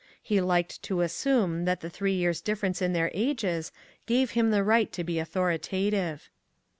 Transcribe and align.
He 0.23 0.41
liked 0.41 0.81
to 0.81 1.01
assume 1.01 1.65
that 1.65 1.81
the 1.81 1.89
three 1.91 2.13
years' 2.13 2.41
difference 2.41 2.81
in 2.81 2.93
their 2.93 3.11
ages 3.13 3.71
gave 4.07 4.31
him 4.31 4.49
the 4.49 4.63
right 4.63 4.91
to 4.93 5.03
be 5.03 5.19
authoritative. 5.19 6.27